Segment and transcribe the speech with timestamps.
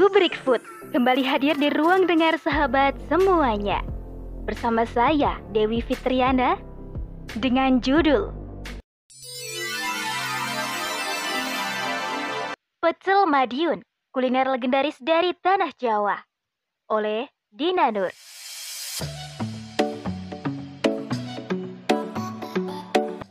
[0.00, 0.64] Rubrik Food
[0.96, 3.84] kembali hadir di ruang dengar sahabat semuanya.
[4.48, 6.56] Bersama saya, Dewi Fitriana,
[7.36, 8.32] dengan judul
[12.80, 16.16] Pecel Madiun, kuliner legendaris dari Tanah Jawa,
[16.88, 18.08] oleh Dina Nur.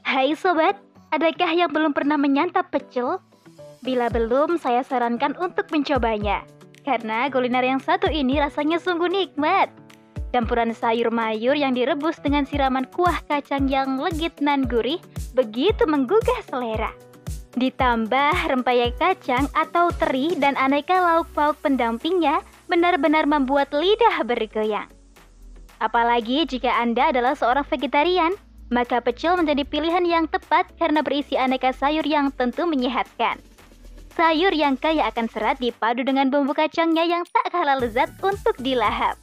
[0.06, 0.78] Hai sobat,
[1.10, 3.18] adakah yang belum pernah menyantap pecel?
[3.82, 6.46] Bila belum, saya sarankan untuk mencobanya.
[6.88, 9.70] Karena kuliner yang satu ini rasanya sungguh nikmat.
[10.30, 15.02] Campuran sayur mayur yang direbus dengan siraman kuah kacang yang legit nan gurih
[15.34, 16.94] begitu menggugah selera.
[17.58, 24.86] Ditambah rempeyek kacang atau teri dan aneka lauk pauk pendampingnya benar-benar membuat lidah bergoyang.
[25.82, 28.38] Apalagi jika Anda adalah seorang vegetarian,
[28.70, 33.42] maka pecel menjadi pilihan yang tepat karena berisi aneka sayur yang tentu menyehatkan.
[34.14, 39.16] Sayur yang kaya akan serat dipadu dengan bumbu kacangnya yang tak kalah lezat untuk dilahap.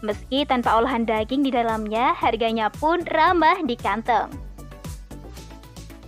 [0.00, 4.32] Meski tanpa olahan daging di dalamnya, harganya pun ramah di kantong.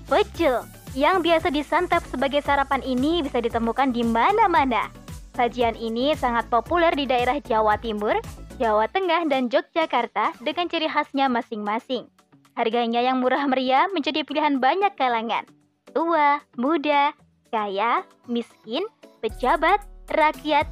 [0.09, 4.89] Pecel yang biasa disantap sebagai sarapan ini bisa ditemukan di mana-mana.
[5.33, 8.21] Sajian ini sangat populer di daerah Jawa Timur,
[8.61, 12.09] Jawa Tengah, dan Yogyakarta dengan ciri khasnya masing-masing.
[12.53, 15.49] Harganya yang murah meriah menjadi pilihan banyak kalangan.
[15.97, 17.17] Tua, muda,
[17.53, 18.81] kaya, miskin,
[19.21, 20.65] pejabat, rakyat,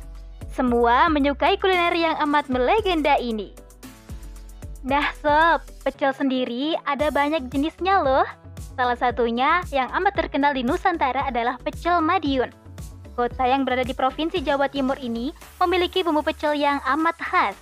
[0.49, 3.53] semua menyukai kuliner yang amat melegenda ini.
[4.81, 8.25] Nah sob, pecel sendiri ada banyak jenisnya loh.
[8.81, 12.49] Salah satunya yang amat terkenal di Nusantara adalah pecel Madiun.
[13.13, 17.57] Kota yang berada di Provinsi Jawa Timur ini memiliki bumbu pecel yang amat khas.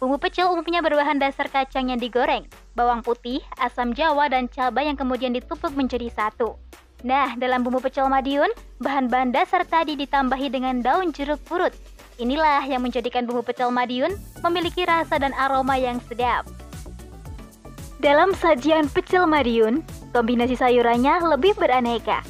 [0.00, 4.96] Bumbu pecel umumnya berbahan dasar kacang yang digoreng, bawang putih, asam jawa, dan cabai yang
[4.96, 6.56] kemudian ditumpuk menjadi satu.
[7.04, 8.48] Nah, dalam bumbu pecel Madiun,
[8.80, 11.76] bahan-bahan dasar tadi ditambahi dengan daun jeruk purut.
[12.16, 16.48] Inilah yang menjadikan bumbu pecel Madiun memiliki rasa dan aroma yang sedap.
[18.00, 19.84] Dalam sajian pecel Madiun,
[20.16, 22.24] kombinasi sayurannya lebih beraneka,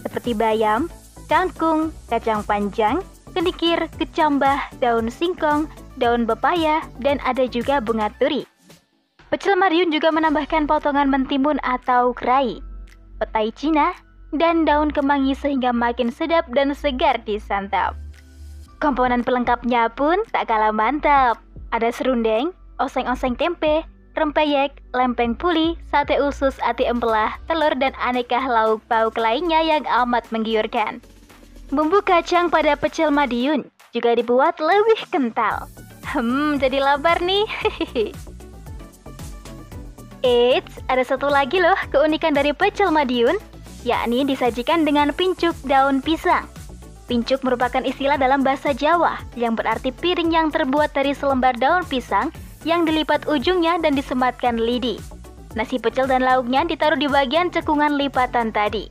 [0.00, 0.88] seperti bayam,
[1.28, 3.04] kangkung, kacang panjang,
[3.36, 5.68] kenikir, kecambah, daun singkong,
[6.00, 8.48] daun pepaya, dan ada juga bunga turi.
[9.28, 12.62] Pecel Madiun juga menambahkan potongan mentimun atau kerai,
[13.20, 13.92] petai Cina,
[14.36, 17.94] dan daun kemangi sehingga makin sedap dan segar disantap.
[18.82, 21.38] Komponen pelengkapnya pun tak kalah mantap.
[21.70, 23.86] Ada serundeng, oseng-oseng tempe,
[24.18, 30.26] rempeyek, lempeng puli, sate usus, ati empelah, telur, dan aneka lauk pauk lainnya yang amat
[30.30, 31.02] menggiurkan.
[31.72, 35.66] Bumbu kacang pada pecel Madiun juga dibuat lebih kental.
[36.04, 37.46] Hmm, jadi lapar nih.
[40.24, 43.36] Eits, ada satu lagi loh keunikan dari pecel Madiun
[43.84, 46.48] yakni disajikan dengan pincuk daun pisang.
[47.04, 52.32] Pincuk merupakan istilah dalam bahasa Jawa yang berarti piring yang terbuat dari selembar daun pisang
[52.64, 54.96] yang dilipat ujungnya dan disematkan lidi.
[55.52, 58.88] Nasi pecel dan lauknya ditaruh di bagian cekungan lipatan tadi.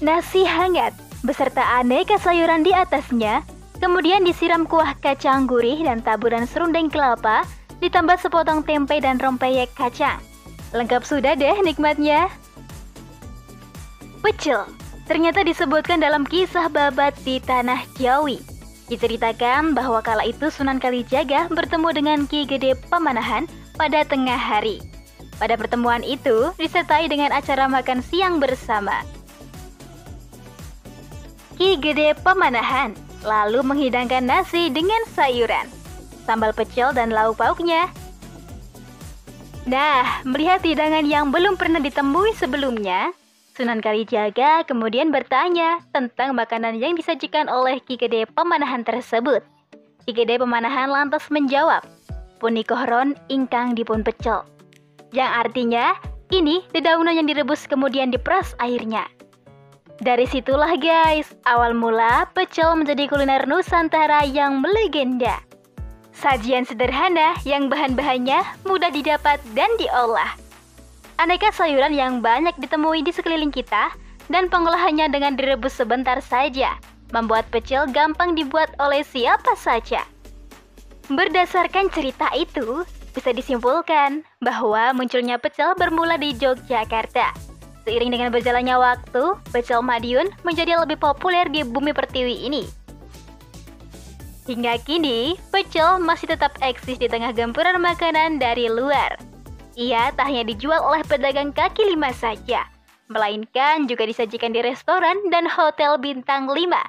[0.00, 0.94] Nasi hangat
[1.26, 3.42] beserta aneka sayuran di atasnya,
[3.82, 7.42] kemudian disiram kuah kacang gurih dan taburan serundeng kelapa,
[7.82, 10.22] ditambah sepotong tempe dan rempeyek kacang.
[10.70, 12.30] Lengkap sudah deh nikmatnya.
[14.26, 14.66] Pecel
[15.06, 18.42] ternyata disebutkan dalam kisah babat di Tanah Jawi.
[18.90, 23.46] Diceritakan bahwa kala itu Sunan Kalijaga bertemu dengan Ki Gede Pamanahan
[23.78, 24.82] pada tengah hari.
[25.38, 29.06] Pada pertemuan itu disertai dengan acara makan siang bersama.
[31.54, 35.70] Ki Gede Pamanahan lalu menghidangkan nasi dengan sayuran,
[36.26, 37.94] sambal pecel dan lauk pauknya.
[39.70, 43.14] Nah, melihat hidangan yang belum pernah ditemui sebelumnya,
[43.56, 49.40] Sunan Kalijaga kemudian bertanya tentang makanan yang disajikan oleh Ki Gede Pemanahan tersebut.
[50.04, 51.80] Ki Gede Pemanahan lantas menjawab,
[52.36, 54.44] Punikohron ingkang dipun pecel.
[55.16, 55.96] Yang artinya,
[56.28, 59.08] ini dedaunan yang direbus kemudian diperas airnya.
[60.04, 65.40] Dari situlah guys, awal mula pecel menjadi kuliner Nusantara yang melegenda.
[66.12, 70.44] Sajian sederhana yang bahan-bahannya mudah didapat dan diolah
[71.16, 73.88] Aneka sayuran yang banyak ditemui di sekeliling kita
[74.28, 76.76] dan pengolahannya dengan direbus sebentar saja
[77.14, 80.04] membuat pecel gampang dibuat oleh siapa saja.
[81.06, 82.82] Berdasarkan cerita itu,
[83.14, 87.32] bisa disimpulkan bahwa munculnya pecel bermula di Yogyakarta.
[87.86, 92.66] Seiring dengan berjalannya waktu, pecel Madiun menjadi lebih populer di bumi pertiwi ini.
[94.50, 99.35] Hingga kini, pecel masih tetap eksis di tengah gempuran makanan dari luar.
[99.76, 102.64] Ia tak hanya dijual oleh pedagang kaki lima saja,
[103.12, 106.80] melainkan juga disajikan di restoran dan hotel bintang lima.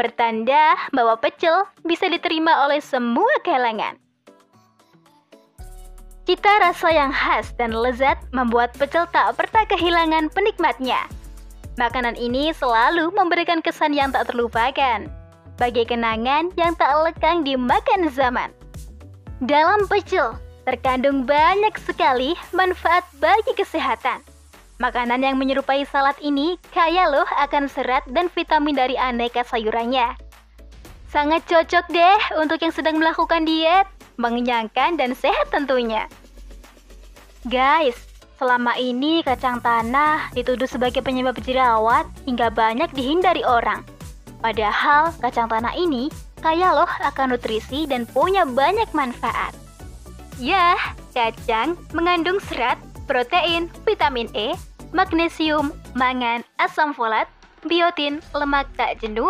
[0.00, 3.98] pertanda bahwa pecel bisa diterima oleh semua kalangan.
[6.24, 11.04] Cita rasa yang khas dan lezat membuat pecel tak pernah kehilangan penikmatnya.
[11.76, 15.10] Makanan ini selalu memberikan kesan yang tak terlupakan,
[15.58, 18.54] bagi kenangan yang tak lekang di makan zaman.
[19.42, 24.20] Dalam pecel terkandung banyak sekali manfaat bagi kesehatan.
[24.80, 30.16] Makanan yang menyerupai salad ini kaya loh akan serat dan vitamin dari aneka sayurannya.
[31.12, 33.84] Sangat cocok deh untuk yang sedang melakukan diet,
[34.16, 36.08] mengenyangkan dan sehat tentunya.
[37.44, 37.96] Guys,
[38.40, 43.84] selama ini kacang tanah dituduh sebagai penyebab jerawat hingga banyak dihindari orang.
[44.40, 46.08] Padahal kacang tanah ini
[46.40, 49.52] kaya loh akan nutrisi dan punya banyak manfaat.
[50.40, 50.72] Ya,
[51.12, 54.56] kacang mengandung serat, protein, vitamin E,
[54.96, 57.28] magnesium, mangan, asam folat,
[57.68, 59.28] biotin, lemak tak jenuh,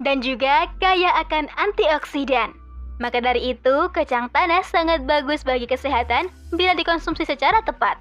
[0.00, 2.56] dan juga kaya akan antioksidan.
[2.96, 8.00] Maka dari itu, kacang tanah sangat bagus bagi kesehatan bila dikonsumsi secara tepat.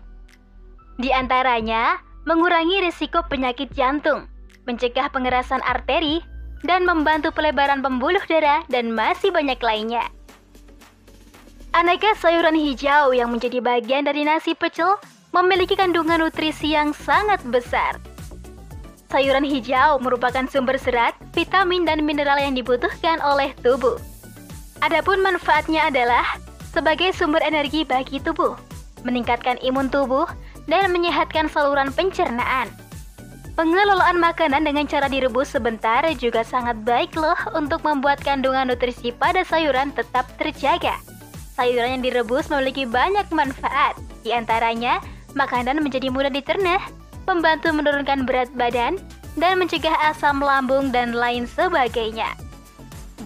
[1.03, 4.23] Di antaranya, mengurangi risiko penyakit jantung,
[4.63, 6.23] mencegah pengerasan arteri,
[6.63, 10.07] dan membantu pelebaran pembuluh darah dan masih banyak lainnya.
[11.75, 14.95] Aneka sayuran hijau yang menjadi bagian dari nasi pecel
[15.35, 17.99] memiliki kandungan nutrisi yang sangat besar.
[19.07, 23.95] Sayuran hijau merupakan sumber serat, vitamin, dan mineral yang dibutuhkan oleh tubuh.
[24.83, 26.37] Adapun manfaatnya adalah
[26.75, 28.55] sebagai sumber energi bagi tubuh,
[29.07, 30.27] meningkatkan imun tubuh,
[30.67, 32.67] dan menyehatkan saluran pencernaan.
[33.57, 39.41] Pengelolaan makanan dengan cara direbus sebentar juga sangat baik loh untuk membuat kandungan nutrisi pada
[39.41, 40.93] sayuran tetap terjaga.
[41.57, 45.01] Sayuran yang direbus memiliki banyak manfaat, di antaranya
[45.33, 46.77] makanan menjadi mudah dicerna,
[47.25, 49.01] membantu menurunkan berat badan,
[49.41, 52.37] dan mencegah asam lambung dan lain sebagainya.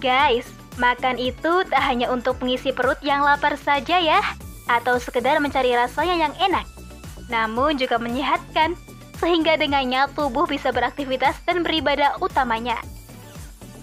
[0.00, 0.48] Guys,
[0.80, 4.24] makan itu tak hanya untuk mengisi perut yang lapar saja ya,
[4.64, 6.64] atau sekedar mencari rasanya yang enak,
[7.28, 8.72] namun juga menyehatkan,
[9.20, 12.80] sehingga dengannya tubuh bisa beraktivitas dan beribadah utamanya.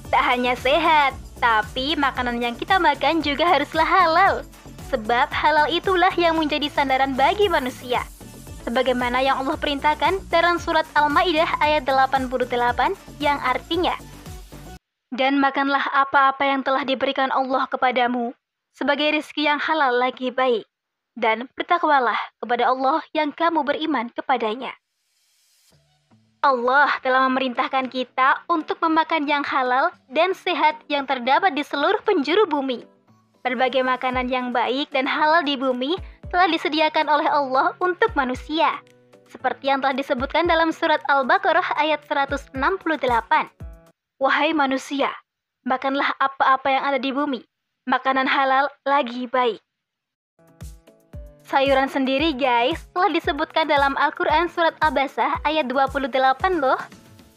[0.09, 4.43] Tak hanya sehat, tapi makanan yang kita makan juga haruslah halal,
[4.91, 8.03] sebab halal itulah yang menjadi sandaran bagi manusia.
[8.67, 12.93] Sebagaimana yang Allah perintahkan dalam surat Al-Maidah ayat 88
[13.23, 13.95] yang artinya
[15.09, 18.35] Dan makanlah apa-apa yang telah diberikan Allah kepadamu
[18.75, 20.67] sebagai rezeki yang halal lagi baik.
[21.17, 24.75] Dan bertakwalah kepada Allah yang kamu beriman kepadanya.
[26.39, 32.47] Allah telah memerintahkan kita untuk memakan yang halal dan sehat yang terdapat di seluruh penjuru
[32.47, 32.87] bumi.
[33.43, 35.99] Berbagai makanan yang baik dan halal di bumi
[36.31, 38.79] telah disediakan oleh Allah untuk manusia,
[39.27, 42.55] seperti yang telah disebutkan dalam surat Al-Baqarah ayat 168.
[44.23, 45.11] Wahai manusia,
[45.67, 47.43] makanlah apa-apa yang ada di bumi,
[47.83, 49.59] makanan halal lagi baik.
[51.49, 56.13] Sayuran sendiri guys, telah disebutkan dalam Al-Quran surat Abasah ayat 28
[56.61, 56.77] loh,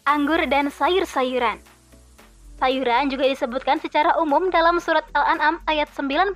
[0.05, 1.57] anggur dan sayur-sayuran.
[2.61, 6.29] Sayuran juga disebutkan secara umum dalam surat Al-An'am ayat 99.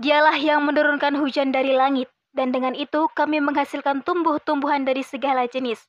[0.00, 5.84] Dialah yang menurunkan hujan dari langit, dan dengan itu kami menghasilkan tumbuh-tumbuhan dari segala jenis.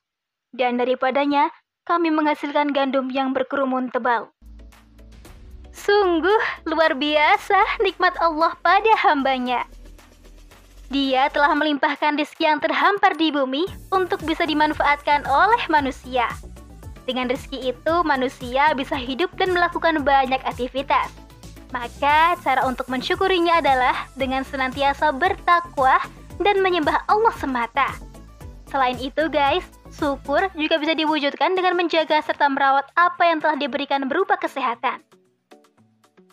[0.52, 1.48] Dan daripadanya,
[1.88, 4.28] kami menghasilkan gandum yang berkerumun tebal.
[5.72, 9.64] Sungguh luar biasa nikmat Allah pada hambanya.
[10.88, 16.32] Dia telah melimpahkan rezeki yang terhampar di bumi untuk bisa dimanfaatkan oleh manusia.
[17.04, 21.28] Dengan rezeki itu, manusia bisa hidup dan melakukan banyak aktivitas
[21.72, 26.00] maka cara untuk mensyukurinya adalah dengan senantiasa bertakwa
[26.40, 27.92] dan menyembah Allah semata.
[28.68, 34.04] Selain itu guys, syukur juga bisa diwujudkan dengan menjaga serta merawat apa yang telah diberikan
[34.08, 35.00] berupa kesehatan.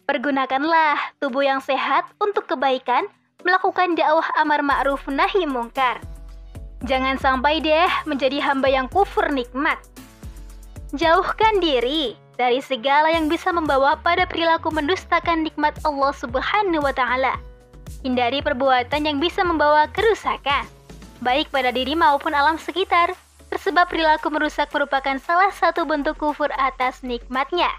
[0.06, 3.08] Pergunakanlah tubuh yang sehat untuk kebaikan,
[3.44, 6.00] melakukan dakwah amar ma'ruf nahi mungkar.
[6.86, 9.82] Jangan sampai deh menjadi hamba yang kufur nikmat.
[10.94, 17.36] Jauhkan diri dari segala yang bisa membawa pada perilaku mendustakan nikmat Allah Subhanahu wa taala.
[18.06, 20.70] Hindari perbuatan yang bisa membawa kerusakan,
[21.26, 23.18] baik pada diri maupun alam sekitar.
[23.50, 27.72] Tersebab perilaku merusak merupakan salah satu bentuk kufur atas nikmatnya.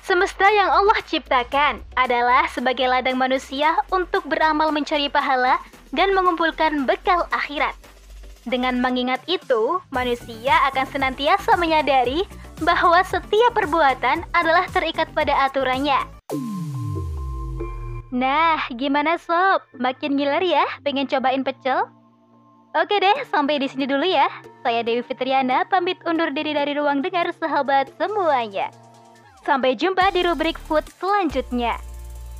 [0.00, 5.60] Semesta yang Allah ciptakan adalah sebagai ladang manusia untuk beramal mencari pahala
[5.92, 7.76] dan mengumpulkan bekal akhirat.
[8.48, 12.24] Dengan mengingat itu, manusia akan senantiasa menyadari
[12.64, 16.00] bahwa setiap perbuatan adalah terikat pada aturannya.
[18.10, 19.60] Nah, gimana sob?
[19.76, 21.86] Makin ngiler ya pengen cobain pecel?
[22.72, 24.26] Oke deh, sampai di sini dulu ya.
[24.64, 28.72] Saya Dewi Fitriana, pamit undur diri dari ruang dengar sahabat semuanya.
[29.40, 31.80] Sampai jumpa di rubrik food selanjutnya.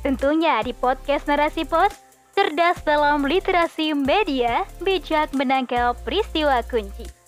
[0.01, 1.93] Tentunya di podcast Narasi Pos,
[2.33, 7.20] cerdas dalam literasi media, bijak menangkap peristiwa kunci.